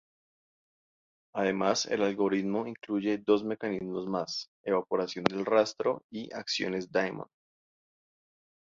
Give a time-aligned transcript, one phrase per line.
[1.35, 7.27] Además el algoritmo incluye dos mecanismos más, evaporación del rastro y acciones daemon.